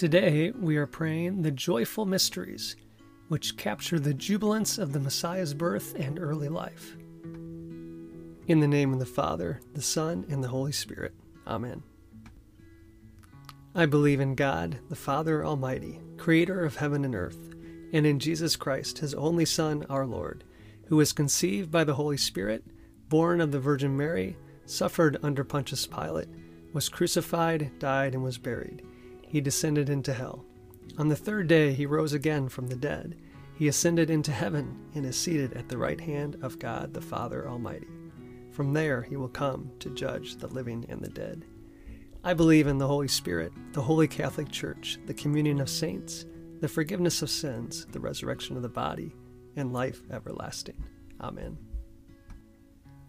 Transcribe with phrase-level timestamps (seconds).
[0.00, 2.74] Today, we are praying the joyful mysteries,
[3.28, 6.96] which capture the jubilance of the Messiah's birth and early life.
[8.46, 11.12] In the name of the Father, the Son, and the Holy Spirit.
[11.46, 11.82] Amen.
[13.74, 17.54] I believe in God, the Father Almighty, creator of heaven and earth,
[17.92, 20.44] and in Jesus Christ, his only Son, our Lord,
[20.86, 22.64] who was conceived by the Holy Spirit,
[23.10, 26.30] born of the Virgin Mary, suffered under Pontius Pilate,
[26.72, 28.82] was crucified, died, and was buried
[29.30, 30.44] he descended into hell.
[30.98, 33.16] On the third day he rose again from the dead.
[33.54, 37.48] He ascended into heaven and is seated at the right hand of God the Father
[37.48, 37.86] Almighty.
[38.50, 41.44] From there he will come to judge the living and the dead.
[42.24, 46.26] I believe in the Holy Spirit, the Holy Catholic Church, the communion of saints,
[46.60, 49.14] the forgiveness of sins, the resurrection of the body,
[49.54, 50.82] and life everlasting.
[51.20, 51.56] Amen.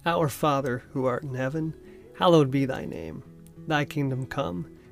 [0.06, 1.74] Our Father, who art in heaven,
[2.18, 3.24] hallowed be thy name.
[3.68, 4.78] Thy kingdom come.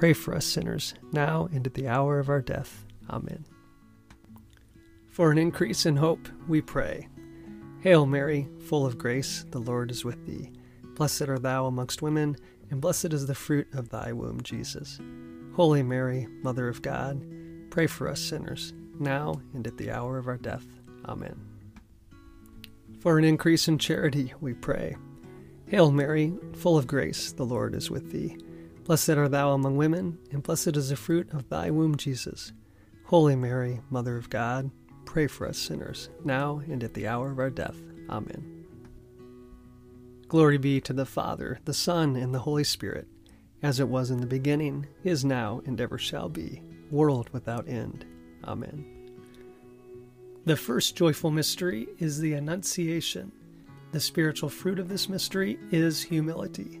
[0.00, 2.86] pray for us sinners, now and at the hour of our death.
[3.10, 3.44] Amen.
[5.10, 7.06] For an increase in hope, we pray.
[7.82, 10.52] Hail Mary, full of grace, the Lord is with thee.
[10.94, 12.34] Blessed art thou amongst women,
[12.70, 14.98] and blessed is the fruit of thy womb, Jesus.
[15.54, 17.22] Holy Mary, Mother of God,
[17.68, 20.64] pray for us sinners, now and at the hour of our death.
[21.04, 21.38] Amen.
[23.00, 24.96] For an increase in charity, we pray.
[25.66, 28.38] Hail Mary, full of grace, the Lord is with thee.
[28.84, 32.52] Blessed art thou among women, and blessed is the fruit of thy womb, Jesus.
[33.04, 34.70] Holy Mary, Mother of God,
[35.04, 37.76] pray for us sinners, now and at the hour of our death.
[38.08, 38.64] Amen.
[40.28, 43.08] Glory be to the Father, the Son, and the Holy Spirit,
[43.62, 48.04] as it was in the beginning, is now, and ever shall be, world without end.
[48.44, 48.84] Amen.
[50.46, 53.32] The first joyful mystery is the Annunciation.
[53.92, 56.80] The spiritual fruit of this mystery is humility.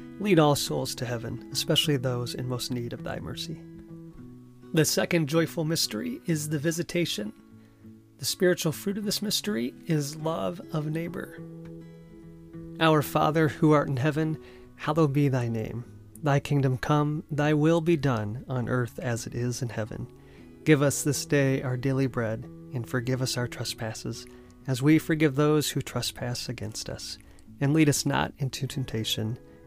[0.21, 3.59] lead all souls to heaven, especially those in most need of thy mercy.
[4.73, 7.33] The second joyful mystery is the visitation.
[8.19, 11.39] The spiritual fruit of this mystery is love of neighbor.
[12.79, 14.37] Our Father, who art in heaven,
[14.75, 15.85] hallowed be thy name.
[16.21, 20.07] Thy kingdom come, thy will be done, on earth as it is in heaven.
[20.63, 24.27] Give us this day our daily bread, and forgive us our trespasses,
[24.67, 27.17] as we forgive those who trespass against us.
[27.59, 29.39] And lead us not into temptation,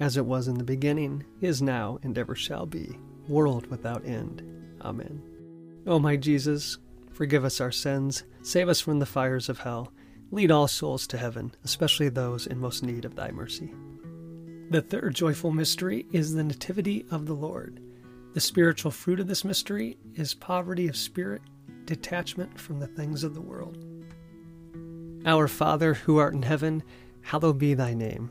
[0.00, 2.98] as it was in the beginning, is now, and ever shall be,
[3.28, 4.42] world without end.
[4.82, 5.22] Amen.
[5.86, 6.78] O my Jesus,
[7.12, 9.92] forgive us our sins, save us from the fires of hell,
[10.30, 13.72] lead all souls to heaven, especially those in most need of thy mercy.
[14.70, 17.80] The third joyful mystery is the Nativity of the Lord.
[18.34, 21.40] The spiritual fruit of this mystery is poverty of spirit,
[21.86, 23.78] detachment from the things of the world.
[25.24, 26.82] Our Father, who art in heaven,
[27.22, 28.30] hallowed be thy name.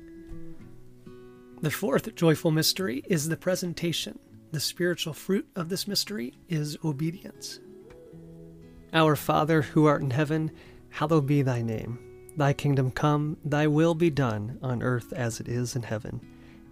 [1.61, 4.17] The fourth joyful mystery is the presentation.
[4.51, 7.59] The spiritual fruit of this mystery is obedience.
[8.93, 10.49] Our Father, who art in heaven,
[10.89, 11.99] hallowed be thy name.
[12.35, 16.19] Thy kingdom come, thy will be done, on earth as it is in heaven.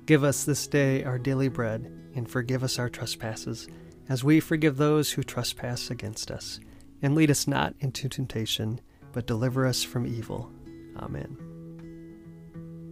[0.08, 3.68] Give us this day our daily bread, and forgive us our trespasses,
[4.10, 6.60] as we forgive those who trespass against us.
[7.04, 8.82] And lead us not into temptation,
[9.14, 10.52] but deliver us from evil.
[10.98, 11.49] Amen.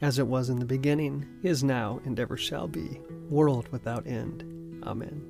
[0.00, 4.82] as it was in the beginning, is now, and ever shall be, world without end.
[4.84, 5.24] Amen.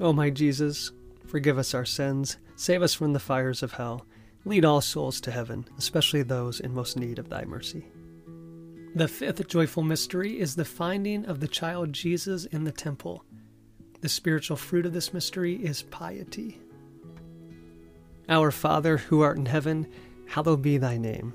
[0.00, 0.92] O my Jesus,
[1.26, 4.06] forgive us our sins, save us from the fires of hell,
[4.44, 7.86] lead all souls to heaven, especially those in most need of thy mercy.
[8.94, 13.24] The fifth joyful mystery is the finding of the child Jesus in the temple.
[14.00, 16.60] The spiritual fruit of this mystery is piety.
[18.28, 19.86] Our Father, who art in heaven,
[20.26, 21.34] hallowed be thy name.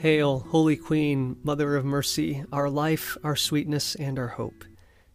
[0.00, 4.64] Hail, Holy Queen, Mother of Mercy, our life, our sweetness, and our hope.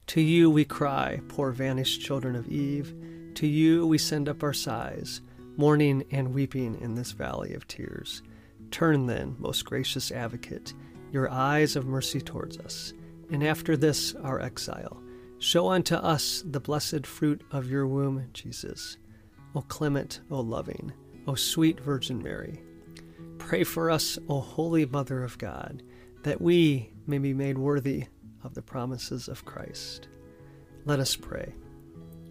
[0.05, 2.93] To you we cry, poor vanished children of Eve.
[3.33, 5.21] To you we send up our sighs,
[5.57, 8.21] mourning and weeping in this valley of tears.
[8.69, 10.75] Turn then, most gracious advocate,
[11.11, 12.93] your eyes of mercy towards us,
[13.31, 15.01] and after this our exile,
[15.39, 18.97] show unto us the blessed fruit of your womb, Jesus.
[19.55, 20.93] O clement, O loving,
[21.25, 22.61] O sweet Virgin Mary,
[23.37, 25.83] Pray for us, O Holy Mother of God,
[26.23, 28.05] that we may be made worthy
[28.43, 30.07] of the promises of Christ.
[30.85, 31.53] Let us pray.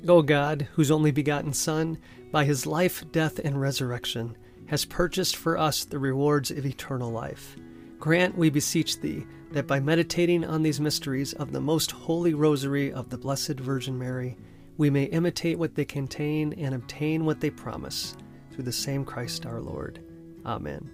[0.09, 1.99] O God, whose only begotten Son,
[2.31, 4.37] by his life, death, and resurrection,
[4.67, 7.57] has purchased for us the rewards of eternal life,
[7.99, 12.93] grant, we beseech thee, that by meditating on these mysteries of the most holy rosary
[12.93, 14.37] of the Blessed Virgin Mary,
[14.77, 18.17] we may imitate what they contain and obtain what they promise,
[18.51, 20.01] through the same Christ our Lord.
[20.45, 20.94] Amen.